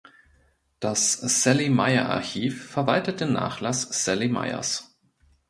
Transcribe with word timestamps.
Das 0.79 1.13
Saly-Mayer-Archiv 1.13 2.65
verwaltet 2.71 3.19
den 3.21 3.33
Nachlass 3.33 3.83
Saly 4.03 4.29
Mayers. 4.29 4.97